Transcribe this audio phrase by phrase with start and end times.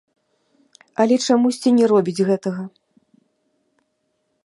[1.03, 2.63] Але чамусьці не робіць гэтага.